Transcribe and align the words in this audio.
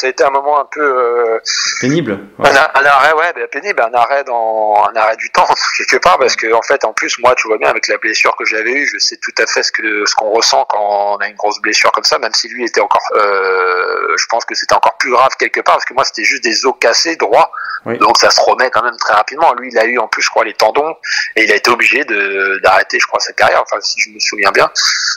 Ça 0.00 0.06
a 0.06 0.10
été 0.10 0.24
un 0.24 0.30
moment 0.30 0.58
un 0.58 0.64
peu 0.70 0.80
euh, 0.80 1.38
pénible. 1.80 2.18
Ouais. 2.38 2.48
Un, 2.48 2.80
un, 2.80 2.84
arrêt, 2.86 3.12
ouais, 3.12 3.32
ben, 3.34 3.46
pénible, 3.48 3.82
un 3.82 3.92
arrêt 3.92 4.24
dans 4.24 4.74
un 4.90 4.96
arrêt 4.96 5.16
du 5.16 5.30
temps 5.30 5.46
quelque 5.78 5.98
part 5.98 6.18
parce 6.18 6.36
que 6.36 6.52
en 6.54 6.62
fait, 6.62 6.84
en 6.86 6.94
plus, 6.94 7.18
moi, 7.18 7.34
tu 7.36 7.48
vois 7.48 7.58
bien 7.58 7.68
avec 7.68 7.86
la 7.86 7.98
blessure 7.98 8.34
que 8.36 8.46
j'avais 8.46 8.72
eue, 8.72 8.88
je 8.92 8.98
sais 8.98 9.18
tout 9.18 9.34
à 9.38 9.46
fait 9.46 9.62
ce 9.62 9.70
que 9.70 10.06
ce 10.06 10.14
qu'on 10.14 10.30
ressent 10.30 10.64
quand 10.70 10.80
on 10.80 11.16
a 11.18 11.28
une 11.28 11.36
grosse 11.36 11.60
blessure 11.60 11.92
comme 11.92 12.04
ça, 12.04 12.18
même 12.18 12.32
si 12.32 12.48
lui 12.48 12.64
était 12.64 12.80
encore, 12.80 13.02
euh, 13.14 14.16
je 14.16 14.24
pense 14.30 14.44
que 14.46 14.54
c'était 14.54 14.74
encore 14.74 14.96
plus 14.96 15.10
grave 15.10 15.30
quelque 15.38 15.60
part 15.60 15.74
parce 15.74 15.84
que 15.84 15.94
moi, 15.94 16.04
c'était 16.04 16.24
juste 16.24 16.44
des 16.44 16.64
os 16.64 16.74
cassés 16.80 17.16
droits, 17.16 17.52
oui. 17.84 17.98
donc 17.98 18.16
ça 18.16 18.30
se 18.30 18.40
remet 18.40 18.70
quand 18.70 18.82
même 18.82 18.96
très 18.96 19.14
rapidement. 19.14 19.52
Lui, 19.58 19.68
il 19.70 19.78
a 19.78 19.84
eu 19.84 19.98
en 19.98 20.08
plus, 20.08 20.22
je 20.22 20.30
crois, 20.30 20.44
les 20.44 20.54
tendons 20.54 20.94
et 21.36 21.44
il 21.44 21.52
a 21.52 21.56
été 21.56 21.70
obligé 21.70 22.04
de 22.04 22.58
d'arrêter, 22.62 22.98
je 22.98 23.06
crois, 23.06 23.20
sa 23.20 23.34
carrière. 23.34 23.62
Enfin, 23.62 23.80
si 23.82 24.00
je 24.00 24.10
me 24.10 24.18
souviens 24.18 24.50
bien, 24.50 24.70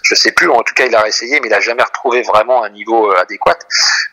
je 0.04 0.16
sais 0.16 0.32
plus. 0.34 0.50
En 0.50 0.62
tout 0.62 0.74
cas, 0.74 0.86
il 0.86 0.96
a 0.96 1.02
réessayé, 1.02 1.40
mais 1.40 1.48
il 1.48 1.54
a 1.54 1.62
jamais 1.62 1.84
retrouvé 1.84 2.22
vraiment 2.24 2.64
un 2.64 2.70
niveau 2.70 3.12
euh, 3.12 3.22
adéquat. 3.22 3.58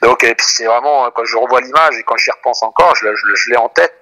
Donc, 0.03 0.25
et 0.25 0.35
puis 0.35 0.47
c'est 0.49 0.65
vraiment 0.65 1.11
quand 1.11 1.25
je 1.25 1.37
revois 1.37 1.61
l'image 1.61 1.97
et 1.99 2.03
quand 2.05 2.17
j'y 2.17 2.31
repense 2.31 2.63
encore, 2.63 2.95
je, 2.97 3.07
je, 3.15 3.35
je 3.35 3.51
l'ai 3.51 3.57
en 3.57 3.69
tête. 3.69 3.95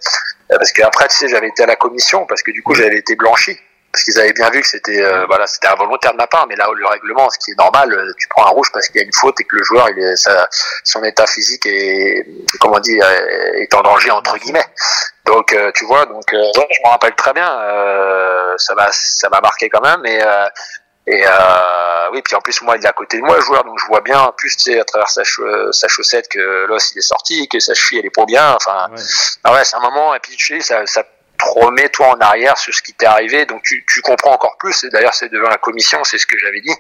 Parce 0.49 0.73
qu'après, 0.73 1.09
tu 1.09 1.17
sais, 1.17 1.29
j'avais 1.29 1.49
été 1.49 1.63
à 1.63 1.67
la 1.67 1.77
commission 1.77 2.25
parce 2.27 2.43
que 2.43 2.51
du 2.51 2.63
coup, 2.63 2.75
j'avais 2.75 2.99
été 2.99 3.17
blanchi. 3.17 3.59
Parce 3.91 4.05
qu'ils 4.05 4.21
avaient 4.21 4.35
bien 4.35 4.51
vu 4.51 4.61
que 4.61 4.69
c'était 4.69 5.03
euh, 5.03 5.25
voilà, 5.27 5.47
c'était 5.47 5.67
involontaire 5.67 6.13
de 6.13 6.19
ma 6.19 6.27
part, 6.27 6.47
mais 6.47 6.55
là 6.57 6.69
le 6.77 6.87
règlement, 6.87 7.29
ce 7.31 7.39
qui 7.39 7.53
est 7.53 7.59
normal, 7.59 7.89
tu 8.19 8.29
prends 8.29 8.45
un 8.45 8.51
rouge 8.51 8.69
parce 8.71 8.87
qu'il 8.87 9.01
y 9.01 9.03
a 9.03 9.07
une 9.07 9.15
faute 9.15 9.41
et 9.41 9.45
que 9.45 9.57
le 9.57 9.65
joueur, 9.65 9.89
il 9.89 9.99
est, 9.99 10.15
ça, 10.15 10.47
son 10.85 11.03
état 11.05 11.27
physique 11.27 11.65
est 11.65 12.27
comment 12.61 12.77
on 12.77 12.81
dit 12.81 13.01
est 13.55 13.75
en 13.75 13.81
danger 13.81 14.11
entre 14.11 14.37
guillemets. 14.37 14.67
Donc 15.25 15.53
euh, 15.55 15.71
tu 15.75 15.87
vois, 15.87 16.05
donc 16.05 16.23
euh, 16.35 16.45
je 16.55 16.81
me 16.85 16.91
rappelle 16.91 17.15
très 17.15 17.33
bien, 17.33 17.51
euh, 17.51 18.55
ça 18.59 18.75
m'a 18.75 18.89
ça 18.93 19.29
m'a 19.31 19.41
marqué 19.41 19.71
quand 19.71 19.81
même. 19.81 20.05
Et 20.05 20.21
et 21.07 21.25
euh, 22.09 22.15
oui, 22.15 22.23
puis 22.23 22.35
en 22.35 22.41
plus 22.41 22.61
moi 22.63 22.77
il 22.77 22.85
est 22.85 22.89
à 22.89 22.93
côté 22.93 23.19
de 23.19 23.23
moi 23.23 23.37
le 23.37 23.43
joueur, 23.43 23.65
donc 23.65 23.79
je 23.79 23.87
vois 23.87 24.01
bien 24.01 24.21
en 24.21 24.33
plus 24.33 24.57
tu 24.57 24.65
sais 24.65 24.81
à 24.81 24.85
travers 24.85 25.09
sa, 25.09 25.23
sa 25.25 25.89
chaussette 25.89 26.29
que 26.29 26.67
l'os 26.67 26.93
il 26.93 26.99
est 26.99 27.03
sorti, 27.03 27.49
que 27.49 27.61
sa 27.61 27.75
cheville 27.75 28.01
elle 28.01 28.07
est 28.07 28.15
pas 28.15 28.27
bien. 28.27 28.55
Enfin, 28.55 28.89
ouais. 28.91 29.03
ah 29.45 29.53
ouais, 29.55 29.65
c'est 29.65 29.77
un 29.77 29.81
moment 29.81 30.15
et 30.15 30.21
puis 30.21 30.37
tu 30.37 30.55
sais 30.55 30.61
ça, 30.61 30.87
ça 30.87 31.05
te 31.05 31.09
remet 31.45 31.89
toi 31.89 32.09
en 32.09 32.21
arrière 32.21 32.59
sur 32.59 32.75
ce 32.75 32.83
qui 32.83 32.93
t'est 32.95 33.07
arrivé, 33.07 33.47
donc 33.47 33.63
tu, 33.63 33.85
tu 33.89 34.01
comprends 34.03 34.33
encore 34.33 34.57
plus. 34.59 34.85
Et 34.85 34.91
d'ailleurs 34.91 35.15
c'est 35.15 35.29
devant 35.29 35.49
la 35.49 35.59
commission, 35.59 36.03
c'est 36.05 36.19
ce 36.19 36.27
que 36.27 36.39
j'avais 36.39 36.61
dit 36.61 36.75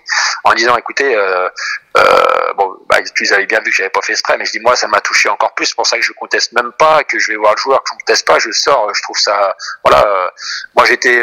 en 0.44 0.54
disant 0.54 0.76
écoutez, 0.76 1.14
euh, 1.14 1.48
euh, 1.96 2.52
bon 2.56 2.76
bah 2.88 2.98
tu 3.14 3.32
avais 3.32 3.46
bien 3.46 3.60
vu 3.60 3.70
que 3.70 3.76
j'avais 3.76 3.90
pas 3.90 4.02
fait 4.02 4.12
exprès, 4.12 4.36
mais 4.36 4.44
je 4.44 4.52
dis 4.52 4.60
moi 4.60 4.76
ça 4.76 4.88
m'a 4.88 5.00
touché 5.00 5.28
encore 5.28 5.54
plus. 5.54 5.66
C'est 5.66 5.76
pour 5.76 5.86
ça 5.86 5.96
que 5.96 6.04
je 6.04 6.12
conteste 6.12 6.52
même 6.52 6.72
pas, 6.78 7.04
que 7.04 7.18
je 7.18 7.32
vais 7.32 7.36
voir 7.36 7.54
le 7.54 7.60
joueur, 7.60 7.82
que 7.82 7.90
je 7.92 7.98
conteste 7.98 8.26
pas, 8.26 8.38
je 8.38 8.50
sors, 8.50 8.92
je 8.94 9.02
trouve 9.02 9.18
ça 9.18 9.56
voilà. 9.84 10.04
Euh, 10.06 10.28
moi 10.74 10.84
j'étais 10.86 11.22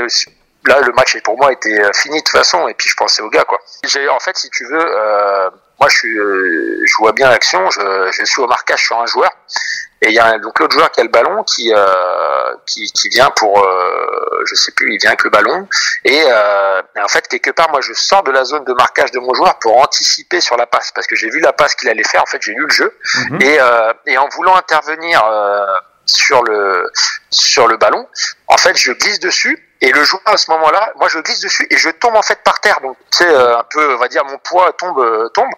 là 0.67 0.79
le 0.81 0.91
match 0.93 1.17
pour 1.23 1.37
moi 1.37 1.51
était 1.51 1.81
fini 1.93 2.19
de 2.19 2.23
toute 2.23 2.37
façon 2.37 2.67
et 2.67 2.73
puis 2.73 2.89
je 2.89 2.95
pensais 2.95 3.21
au 3.21 3.29
gars 3.29 3.43
quoi. 3.43 3.59
J'ai 3.83 4.07
en 4.09 4.19
fait 4.19 4.37
si 4.37 4.49
tu 4.49 4.65
veux 4.65 4.85
euh, 4.85 5.49
moi 5.79 5.89
je 5.89 5.97
suis 5.97 6.15
je 6.15 6.97
vois 6.97 7.11
bien 7.11 7.29
l'action, 7.29 7.69
je, 7.69 8.11
je 8.11 8.23
suis 8.25 8.41
au 8.41 8.47
marquage 8.47 8.83
sur 8.85 8.99
un 8.99 9.05
joueur. 9.05 9.31
Et 10.01 10.09
il 10.09 10.13
y 10.13 10.19
a 10.19 10.37
donc 10.39 10.59
l'autre 10.59 10.73
joueur 10.73 10.91
qui 10.91 10.99
a 10.99 11.03
le 11.03 11.09
ballon 11.09 11.43
qui 11.43 11.73
euh, 11.73 12.53
qui, 12.67 12.91
qui 12.91 13.09
vient 13.09 13.31
pour 13.31 13.63
euh, 13.63 14.43
je 14.45 14.55
sais 14.55 14.71
plus 14.73 14.93
il 14.93 14.99
vient 14.99 15.11
avec 15.11 15.23
le 15.23 15.29
ballon. 15.29 15.67
Et, 16.03 16.21
euh, 16.27 16.81
et, 16.95 17.01
en 17.01 17.07
fait 17.07 17.27
quelque 17.27 17.51
part 17.51 17.69
moi 17.71 17.79
je 17.81 17.93
sors 17.93 18.21
de 18.23 18.31
la 18.31 18.43
zone 18.43 18.65
de 18.65 18.73
marquage 18.73 19.11
de 19.11 19.19
mon 19.19 19.33
joueur 19.33 19.57
pour 19.59 19.77
anticiper 19.81 20.41
sur 20.41 20.57
la 20.57 20.67
passe. 20.67 20.91
Parce 20.93 21.07
que 21.07 21.15
j'ai 21.15 21.29
vu 21.29 21.39
la 21.39 21.53
passe 21.53 21.75
qu'il 21.75 21.89
allait 21.89 22.03
faire. 22.03 22.21
En 22.21 22.25
fait 22.25 22.41
j'ai 22.41 22.53
lu 22.53 22.65
le 22.65 22.73
jeu. 22.73 22.93
Mhm. 23.29 23.41
et 23.41 23.57
euh, 23.59 23.93
et 24.05 24.17
en 24.17 24.27
voulant 24.29 24.55
intervenir 24.55 25.23
euh, 25.25 25.65
sur 26.05 26.43
le 26.43 26.91
sur 27.31 27.67
le 27.67 27.77
ballon 27.77 28.07
en 28.47 28.57
fait 28.57 28.75
je 28.77 28.91
glisse 28.91 29.19
dessus 29.19 29.57
et 29.85 29.91
le 29.91 30.03
joueur 30.03 30.21
à 30.25 30.35
ce 30.35 30.49
moment-là, 30.49 30.91
moi 30.95 31.07
je 31.09 31.19
glisse 31.19 31.41
dessus 31.41 31.67
et 31.69 31.77
je 31.77 31.89
tombe 31.91 32.15
en 32.15 32.21
fait 32.23 32.39
par 32.43 32.59
terre. 32.59 32.79
Donc 32.81 32.97
tu 33.11 33.19
sais 33.19 33.27
euh, 33.29 33.57
un 33.57 33.63
peu, 33.69 33.93
on 33.95 33.97
va 33.99 34.07
dire 34.07 34.25
mon 34.25 34.37
poids 34.39 34.73
tombe, 34.73 34.97
euh, 34.99 35.29
tombe, 35.29 35.49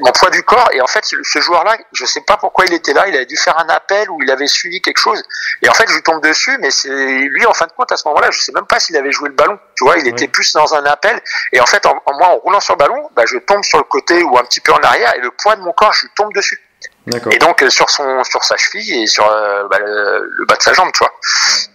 mon 0.00 0.12
poids 0.12 0.30
du 0.30 0.42
corps. 0.42 0.70
Et 0.72 0.80
en 0.80 0.86
fait 0.86 1.04
ce, 1.04 1.40
joueur-là, 1.40 1.76
je 1.92 2.06
sais 2.06 2.22
pas 2.22 2.38
pourquoi 2.38 2.64
il 2.64 2.72
était 2.72 2.94
là. 2.94 3.06
Il 3.06 3.14
avait 3.14 3.26
dû 3.26 3.36
faire 3.36 3.58
un 3.58 3.68
appel 3.68 4.10
ou 4.10 4.22
il 4.22 4.30
avait 4.30 4.46
suivi 4.46 4.80
quelque 4.80 4.98
chose. 4.98 5.22
Et 5.62 5.68
en 5.68 5.74
fait 5.74 5.86
je 5.88 5.94
lui 5.94 6.02
tombe 6.02 6.22
dessus, 6.22 6.56
mais 6.60 6.70
c'est 6.70 6.88
lui 6.88 7.44
en 7.44 7.52
fin 7.52 7.66
de 7.66 7.72
compte 7.72 7.92
à 7.92 7.96
ce 7.98 8.08
moment-là, 8.08 8.30
je 8.30 8.40
sais 8.40 8.52
même 8.52 8.66
pas 8.66 8.80
s'il 8.80 8.96
avait 8.96 9.12
joué 9.12 9.28
le 9.28 9.34
ballon. 9.34 9.58
Tu 9.76 9.84
vois, 9.84 9.98
il 9.98 10.08
était 10.08 10.28
plus 10.28 10.52
dans 10.54 10.74
un 10.74 10.84
appel. 10.86 11.20
Et 11.52 11.60
en 11.60 11.66
fait 11.66 11.84
en, 11.84 12.02
en- 12.06 12.16
moi 12.18 12.28
en 12.28 12.36
roulant 12.36 12.60
sur 12.60 12.74
le 12.74 12.78
ballon, 12.78 13.10
bah, 13.14 13.24
je 13.26 13.36
tombe 13.38 13.62
sur 13.62 13.78
le 13.78 13.84
côté 13.84 14.22
ou 14.22 14.38
un 14.38 14.44
petit 14.44 14.60
peu 14.60 14.72
en 14.72 14.80
arrière 14.80 15.14
et 15.16 15.20
le 15.20 15.30
poids 15.30 15.54
de 15.56 15.60
mon 15.60 15.72
corps, 15.72 15.92
je 15.92 16.06
lui 16.06 16.10
tombe 16.16 16.32
dessus. 16.32 16.58
Et 17.30 17.38
donc 17.38 17.62
euh, 17.62 17.70
sur 17.70 17.88
son 17.88 18.24
sur 18.24 18.42
sa 18.42 18.56
cheville 18.56 19.02
et 19.02 19.06
sur 19.06 19.30
euh, 19.30 19.68
bah, 19.70 19.78
le, 19.78 20.28
le 20.28 20.44
bas 20.44 20.56
de 20.56 20.62
sa 20.62 20.72
jambe, 20.72 20.90
tu 20.92 20.98
vois. 20.98 21.12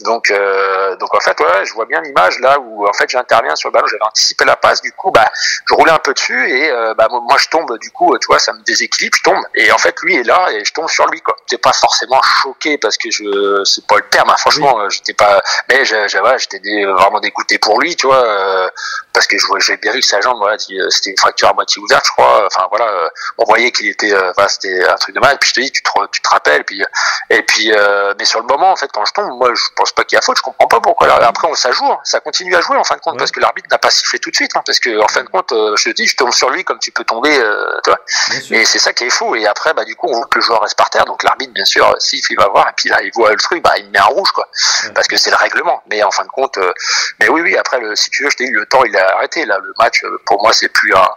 Donc 0.01 0.29
euh, 0.29 0.95
donc 0.97 1.13
en 1.13 1.19
fait 1.21 1.39
ouais, 1.39 1.65
je 1.65 1.73
vois 1.73 1.85
bien 1.85 2.01
l'image 2.01 2.39
là 2.39 2.59
où 2.59 2.85
en 2.85 2.93
fait 2.93 3.09
j'interviens 3.09 3.55
sur 3.55 3.69
le 3.69 3.73
ballon, 3.73 3.87
j'avais 3.87 4.03
anticipé 4.03 4.43
la 4.43 4.57
passe, 4.57 4.81
du 4.81 4.91
coup 4.91 5.09
bah 5.11 5.29
je 5.69 5.73
roulais 5.73 5.91
un 5.91 5.99
peu 5.99 6.13
dessus 6.13 6.49
et 6.49 6.69
euh, 6.69 6.93
bah 6.95 7.07
moi 7.09 7.37
je 7.37 7.47
tombe 7.47 7.77
du 7.79 7.91
coup, 7.91 8.17
tu 8.17 8.27
vois, 8.27 8.39
ça 8.39 8.51
me 8.51 8.61
déséquilibre, 8.63 9.17
je 9.17 9.23
tombe 9.23 9.43
et 9.55 9.71
en 9.71 9.77
fait 9.77 9.95
lui 10.01 10.17
est 10.17 10.23
là 10.23 10.51
et 10.51 10.65
je 10.65 10.73
tombe 10.73 10.89
sur 10.89 11.07
lui 11.07 11.21
quoi. 11.21 11.35
J'étais 11.47 11.61
pas 11.61 11.73
forcément 11.73 12.21
choqué 12.21 12.77
parce 12.77 12.97
que 12.97 13.09
je 13.09 13.63
c'est 13.63 13.85
pas 13.87 13.95
le 13.97 14.09
terme, 14.09 14.29
hein, 14.29 14.37
franchement, 14.37 14.79
euh, 14.81 14.89
j'étais 14.89 15.13
pas 15.13 15.41
mais 15.69 15.79
ouais, 15.79 16.39
j'étais 16.39 16.59
vraiment 16.83 17.21
dégoûté 17.21 17.57
pour 17.57 17.79
lui, 17.79 17.95
tu 17.95 18.07
vois, 18.07 18.23
euh, 18.23 18.69
parce 19.13 19.27
que 19.27 19.37
je 19.37 19.45
j'ai 19.59 19.77
bien 19.77 19.93
vu 19.93 19.99
que 20.01 20.05
sa 20.05 20.19
jambe 20.19 20.37
voilà, 20.39 20.57
c'était 20.57 21.11
une 21.11 21.17
fracture 21.17 21.49
à 21.49 21.53
moitié 21.53 21.81
ouverte, 21.81 22.05
je 22.05 22.11
crois. 22.11 22.47
Enfin 22.47 22.67
voilà, 22.69 22.87
euh, 22.87 23.09
on 23.37 23.45
voyait 23.45 23.71
qu'il 23.71 23.87
était 23.87 24.09
voilà, 24.09 24.49
c'était 24.49 24.83
un 24.85 24.95
truc 24.95 25.15
de 25.15 25.20
puis 25.39 25.49
je 25.49 25.53
te 25.53 25.59
dis 25.61 25.71
tu 25.71 25.81
te, 25.83 25.89
tu 26.11 26.21
te 26.21 26.29
rappelles 26.29 26.63
puis 26.63 26.83
et 27.29 27.41
puis 27.43 27.71
euh, 27.73 28.13
mais 28.19 28.25
sur 28.25 28.39
le 28.39 28.45
moment 28.47 28.71
en 28.71 28.75
fait 28.75 28.89
quand 28.91 29.05
je 29.05 29.13
tombe 29.13 29.37
moi 29.37 29.49
je 29.53 29.61
pense 29.75 29.91
pas 29.91 30.03
qu'il 30.03 30.15
y 30.15 30.19
a 30.19 30.21
faute 30.21 30.37
je 30.37 30.41
comprends 30.41 30.67
pas 30.67 30.79
pourquoi 30.79 31.07
là, 31.07 31.19
après 31.27 31.47
on 31.47 31.55
ça 31.55 31.71
joue 31.71 31.85
hein. 31.91 31.99
ça 32.03 32.19
continue 32.19 32.55
à 32.55 32.61
jouer 32.61 32.77
en 32.77 32.83
fin 32.83 32.95
de 32.95 33.01
compte 33.01 33.13
Ouais. 33.13 33.19
parce 33.19 33.31
que 33.31 33.39
l'arbitre 33.39 33.67
n'a 33.71 33.77
pas 33.77 33.89
sifflé 33.91 34.19
tout 34.19 34.29
de 34.31 34.35
suite 34.35 34.51
hein, 34.55 34.61
parce 34.65 34.79
que 34.79 34.99
en 35.03 35.07
fin 35.07 35.23
de 35.23 35.29
compte 35.29 35.51
euh, 35.51 35.75
je 35.77 35.89
te 35.89 35.95
dis 35.95 36.07
je 36.07 36.15
tombe 36.15 36.31
sur 36.31 36.49
lui 36.49 36.63
comme 36.63 36.79
tu 36.79 36.91
peux 36.91 37.03
tomber 37.03 37.37
euh, 37.37 37.65
tu 37.83 37.89
vois. 37.89 37.99
Bien 38.29 38.39
sûr. 38.41 38.55
et 38.57 38.65
c'est 38.65 38.79
ça 38.79 38.93
qui 38.93 39.05
est 39.05 39.09
fou 39.09 39.35
et 39.35 39.45
après 39.47 39.73
bah 39.73 39.83
du 39.85 39.95
coup 39.95 40.07
on 40.09 40.15
voit 40.17 40.25
que 40.27 40.37
le 40.39 40.43
joueur 40.43 40.61
reste 40.61 40.77
par 40.77 40.89
terre 40.89 41.05
donc 41.05 41.23
l'arbitre 41.23 41.53
bien 41.53 41.65
sûr 41.65 41.93
siffle 41.99 42.31
il 42.33 42.37
va 42.37 42.47
voir 42.47 42.67
et 42.69 42.73
puis 42.75 42.89
là 42.89 43.01
il 43.01 43.11
voit 43.13 43.29
le 43.31 43.37
truc 43.37 43.61
bah 43.63 43.73
il 43.77 43.89
met 43.91 43.99
un 43.99 44.05
rouge 44.05 44.31
quoi 44.31 44.47
Ouais. 44.85 44.91
parce 44.93 45.07
que 45.07 45.17
c'est 45.17 45.29
le 45.29 45.35
règlement 45.35 45.81
mais 45.89 46.01
en 46.03 46.11
fin 46.11 46.23
de 46.23 46.29
compte 46.29 46.57
euh, 46.57 46.71
mais 47.19 47.29
oui 47.29 47.41
oui 47.41 47.55
après 47.57 47.79
le 47.79 47.95
si 47.95 48.09
tu 48.09 48.23
veux 48.23 48.29
je 48.29 48.35
t'ai 48.37 48.45
dit 48.45 48.51
le 48.51 48.65
temps 48.65 48.83
il 48.83 48.95
a 48.97 49.15
arrêté 49.17 49.45
là 49.45 49.57
le 49.59 49.73
match 49.77 50.03
euh, 50.03 50.17
pour 50.25 50.41
moi 50.41 50.51
c'est 50.53 50.69
plus 50.69 50.93
un 50.95 51.07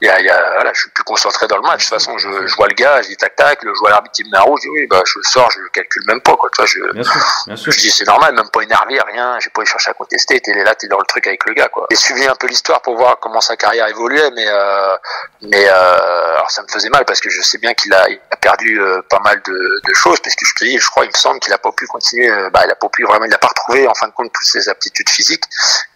il 0.00 0.06
y 0.06 0.10
a, 0.10 0.20
il 0.20 0.26
y 0.26 0.30
a, 0.30 0.52
voilà, 0.54 0.72
je 0.72 0.82
suis 0.82 0.90
plus 0.90 1.02
concentré 1.02 1.48
dans 1.48 1.56
le 1.56 1.62
match. 1.62 1.80
De 1.80 1.88
toute 1.88 1.88
façon, 1.98 2.16
je, 2.16 2.46
je 2.46 2.54
vois 2.54 2.68
le 2.68 2.74
gars, 2.74 3.02
je 3.02 3.08
dis 3.08 3.16
tac 3.16 3.34
le 3.62 3.74
joueur 3.74 3.90
l'arbitre 3.90 4.16
il 4.18 4.26
me 4.26 4.32
met 4.32 4.38
un 4.38 4.42
rouge, 4.42 4.60
je 4.62 4.68
dis 4.68 4.74
oui, 4.74 4.86
bah 4.86 5.02
je 5.04 5.18
le 5.18 5.22
sors, 5.22 5.50
je 5.50 5.60
le 5.60 5.68
calcule 5.68 6.02
même 6.06 6.20
pas 6.20 6.36
quoi. 6.36 6.48
Tu 6.52 6.60
vois, 6.60 6.66
je, 6.66 6.92
Bien 6.92 7.02
sûr. 7.02 7.20
Bien 7.46 7.56
sûr. 7.56 7.72
je 7.72 7.78
dis 7.78 7.90
c'est 7.90 8.06
normal, 8.06 8.34
même 8.34 8.48
pas 8.50 8.62
énervé, 8.62 8.98
rien. 9.06 9.38
J'ai 9.40 9.50
pas 9.50 9.62
eu 9.62 9.66
chercher 9.66 9.90
à 9.90 9.94
contester. 9.94 10.40
T'es 10.40 10.52
là, 10.64 10.74
t'es 10.74 10.88
dans 10.88 10.98
le 10.98 11.06
truc 11.06 11.26
avec 11.26 11.44
le 11.46 11.54
gars 11.54 11.68
quoi. 11.68 11.86
J'ai 11.90 11.96
suivi 11.96 12.26
un 12.26 12.34
peu 12.34 12.46
l'histoire 12.46 12.82
pour 12.82 12.96
voir 12.96 13.18
comment 13.20 13.40
sa 13.40 13.56
carrière 13.56 13.86
évoluait, 13.88 14.30
mais 14.34 14.46
euh, 14.46 14.96
mais 15.42 15.66
euh, 15.68 16.17
alors 16.48 16.50
ça 16.50 16.62
me 16.62 16.68
faisait 16.68 16.88
mal 16.88 17.04
parce 17.04 17.20
que 17.20 17.28
je 17.28 17.42
sais 17.42 17.58
bien 17.58 17.74
qu'il 17.74 17.92
a, 17.92 18.08
il 18.08 18.18
a 18.30 18.36
perdu 18.36 18.80
euh, 18.80 19.02
pas 19.10 19.18
mal 19.20 19.40
de, 19.44 19.80
de 19.86 19.94
choses 19.94 20.18
parce 20.20 20.34
que 20.34 20.46
je 20.46 20.54
te 20.54 20.64
dis, 20.64 20.78
je 20.78 20.88
crois, 20.90 21.04
il 21.04 21.08
me 21.08 21.16
semble 21.16 21.38
qu'il 21.40 21.52
a 21.52 21.58
pas 21.58 21.70
pu 21.72 21.86
continuer. 21.86 22.30
euh, 22.30 22.48
bah, 22.50 22.62
il 22.64 22.70
a 22.70 22.74
pas 22.74 22.88
pu 22.88 23.04
vraiment, 23.04 23.26
il 23.26 23.34
a 23.34 23.38
pas 23.38 23.48
retrouvé 23.48 23.86
en 23.86 23.94
fin 23.94 24.06
de 24.08 24.12
compte 24.12 24.32
toutes 24.32 24.46
ses 24.48 24.68
aptitudes 24.68 25.10
physiques 25.10 25.44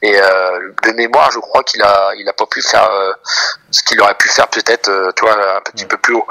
et 0.03 0.21
euh, 0.21 0.73
de 0.83 0.93
mémoire, 0.93 1.31
je 1.31 1.39
crois 1.39 1.63
qu'il 1.65 1.83
a, 1.83 2.11
il 2.19 2.29
a 2.29 2.33
pas 2.35 2.47
pu 2.47 2.61
faire 2.61 2.85
euh, 2.91 3.13
ce 3.71 3.83
qu'il 3.83 3.99
aurait 4.01 4.15
pu 4.15 4.29
faire 4.29 4.49
peut-être, 4.49 4.89
euh, 4.89 5.11
tu 5.17 5.25
vois, 5.25 5.57
un 5.57 5.61
petit 5.63 5.85
Ouais. 5.85 5.89
peu 5.89 5.97
plus 5.97 6.15
haut. 6.15 6.27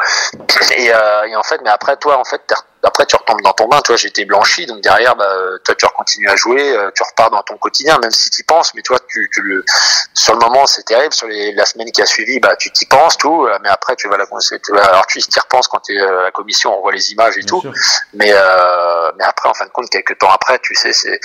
Et, 0.77 0.93
euh, 0.93 1.23
et 1.27 1.35
en 1.35 1.43
fait, 1.43 1.59
mais 1.63 1.69
après 1.71 1.97
toi, 1.97 2.17
en 2.17 2.23
fait, 2.23 2.41
t'es- 2.47 2.55
après 2.83 3.05
tu 3.05 3.15
retombes 3.15 3.41
dans 3.41 3.53
ton 3.53 3.67
bain. 3.67 3.81
Toi, 3.81 3.95
j'étais 3.95 4.25
blanchi, 4.25 4.65
donc 4.65 4.81
derrière, 4.81 5.15
bah, 5.15 5.25
euh, 5.27 5.57
toi, 5.63 5.75
tu 5.75 5.85
continues 5.97 6.29
à 6.29 6.35
jouer, 6.35 6.75
euh, 6.75 6.89
tu 6.95 7.03
repars 7.03 7.29
dans 7.31 7.43
ton 7.43 7.57
quotidien, 7.57 7.99
même 7.99 8.11
si 8.11 8.29
tu 8.29 8.43
penses. 8.43 8.73
Mais 8.75 8.81
toi, 8.81 8.97
tu, 9.07 9.29
tu 9.33 9.41
le, 9.41 9.63
sur 10.13 10.33
le 10.33 10.39
moment, 10.39 10.65
c'est 10.67 10.83
terrible. 10.83 11.13
Sur 11.13 11.27
les, 11.27 11.53
la 11.53 11.65
semaine 11.65 11.91
qui 11.91 12.01
a 12.01 12.05
suivi, 12.05 12.39
bah, 12.39 12.55
tu 12.55 12.71
t'y 12.71 12.85
penses 12.85 13.17
tout. 13.17 13.45
euh, 13.45 13.57
Mais 13.63 13.69
après, 13.69 13.95
tu 13.95 14.07
vas 14.07 14.17
la, 14.17 14.25
tu 14.25 14.71
vas, 14.73 14.83
alors 14.85 15.05
tu 15.07 15.19
y 15.19 15.39
repenses 15.39 15.67
quand 15.67 15.79
tu 15.79 15.95
es 15.95 16.01
à 16.01 16.23
la 16.23 16.31
commission, 16.31 16.77
on 16.77 16.81
voit 16.81 16.91
les 16.93 17.11
images 17.11 17.35
et 17.37 17.41
Bien 17.41 17.47
tout. 17.49 17.61
sûr. 17.61 17.73
Mais 18.13 18.31
euh, 18.33 19.11
mais 19.17 19.23
après, 19.25 19.49
en 19.49 19.53
fin 19.53 19.65
de 19.65 19.71
compte, 19.71 19.89
quelques 19.89 20.17
temps 20.17 20.29
après, 20.31 20.59
tu 20.59 20.73
sais, 20.75 20.93
c'est 20.93 21.19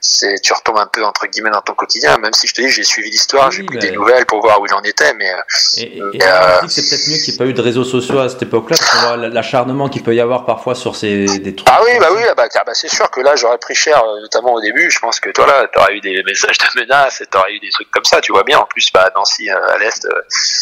c'est 0.00 0.40
tu 0.42 0.52
retombes 0.52 0.78
un 0.78 0.86
peu 0.86 1.04
entre 1.04 1.26
guillemets 1.26 1.50
dans 1.50 1.60
ton 1.62 1.74
quotidien. 1.74 2.16
Même 2.18 2.32
si 2.32 2.46
je 2.46 2.54
te 2.54 2.60
dis, 2.60 2.68
j'ai 2.68 2.84
suivi 2.84 3.10
l'histoire, 3.10 3.48
Oui, 3.48 3.56
j'ai 3.56 3.62
pris 3.64 3.76
mais- 3.76 3.82
des 3.82 3.92
nouvelles 3.92 4.26
pour 4.26 4.40
voir 4.40 4.60
où 4.60 4.66
il 4.66 4.74
en 4.74 4.82
était, 4.82 5.12
mais 5.14 5.30
euh, 5.32 5.36
Et, 5.76 5.98
et, 5.98 6.00
Euh, 6.22 6.68
c'est 6.68 6.82
peut-être 6.88 7.08
mieux 7.08 7.16
qu'il 7.16 7.28
n'y 7.30 7.34
ait 7.34 7.38
pas 7.38 7.44
eu 7.46 7.52
de 7.54 7.60
réseaux 7.62 7.84
sociaux 7.84 8.18
à 8.18 8.28
cette 8.28 8.42
époque-là, 8.42 9.16
l'acharnement 9.16 9.88
qu'il 9.88 10.02
peut 10.02 10.14
y 10.14 10.20
avoir 10.20 10.44
parfois 10.46 10.74
sur 10.74 10.96
C'est 11.00 11.38
des 11.38 11.54
trucs. 11.54 11.68
Ah 11.70 11.80
oui, 11.82 11.92
bah 11.98 12.08
oui, 12.14 12.22
bah, 12.36 12.46
bah, 12.54 12.74
c'est 12.74 12.88
sûr 12.88 13.10
que 13.10 13.20
là, 13.20 13.34
j'aurais 13.34 13.56
pris 13.58 13.74
cher, 13.74 14.02
euh, 14.04 14.20
notamment 14.20 14.52
au 14.52 14.60
début. 14.60 14.90
Je 14.90 14.98
pense 14.98 15.18
que 15.18 15.30
toi, 15.30 15.46
là, 15.46 15.66
t'aurais 15.72 15.94
eu 15.94 16.00
des 16.00 16.22
messages 16.24 16.58
de 16.58 16.80
menaces, 16.80 17.22
t'aurais 17.30 17.54
eu 17.54 17.58
des 17.58 17.70
trucs 17.70 17.90
comme 17.90 18.04
ça, 18.04 18.20
tu 18.20 18.32
vois 18.32 18.44
bien. 18.44 18.58
En 18.58 18.66
plus, 18.66 18.90
bah, 18.92 19.10
Nancy, 19.16 19.48
à 19.48 19.78
l'Est. 19.78 20.06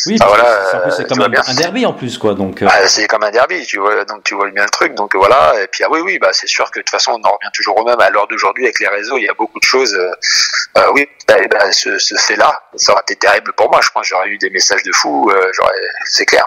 oui, 0.06 0.16
bah, 0.18 0.26
voilà, 0.28 0.90
c'est 0.90 1.08
comme 1.08 1.22
un, 1.22 1.24
un, 1.24 1.54
derby 1.54 1.86
en 1.86 1.92
plus, 1.92 2.18
quoi. 2.18 2.34
Donc, 2.34 2.62
bah, 2.62 2.86
c'est 2.86 3.08
comme 3.08 3.24
un 3.24 3.30
derby, 3.30 3.66
tu 3.66 3.78
vois. 3.78 4.04
Donc, 4.04 4.22
tu 4.24 4.34
vois 4.34 4.48
bien 4.50 4.62
le 4.62 4.70
truc. 4.70 4.94
Donc, 4.94 5.16
voilà. 5.16 5.60
Et 5.60 5.66
puis, 5.66 5.82
ah 5.84 5.88
oui, 5.90 6.00
oui, 6.00 6.18
bah, 6.20 6.30
c'est 6.32 6.48
sûr 6.48 6.70
que 6.70 6.78
de 6.78 6.84
toute 6.84 6.90
façon, 6.90 7.12
on 7.12 7.28
en 7.28 7.32
revient 7.32 7.50
toujours 7.52 7.76
au 7.78 7.84
même. 7.84 8.00
À 8.00 8.10
l'heure 8.10 8.28
d'aujourd'hui, 8.28 8.64
avec 8.64 8.78
les 8.78 8.88
réseaux, 8.88 9.18
il 9.18 9.24
y 9.24 9.28
a 9.28 9.34
beaucoup 9.34 9.58
de 9.58 9.64
choses. 9.64 9.94
Euh, 9.94 10.82
oui, 10.94 11.08
bah, 11.26 11.34
bah, 11.50 11.72
ce, 11.72 11.98
ce 11.98 12.14
fait-là, 12.14 12.62
ça 12.76 12.92
aurait 12.92 13.02
été 13.02 13.16
terrible 13.16 13.52
pour 13.54 13.70
moi. 13.70 13.80
Je 13.82 13.88
pense 13.90 14.02
que 14.02 14.08
j'aurais 14.08 14.28
eu 14.28 14.38
des 14.38 14.50
messages 14.50 14.84
de 14.84 14.92
fou. 14.92 15.32
j'aurais, 15.52 15.72
c'est 16.04 16.26
clair. 16.26 16.46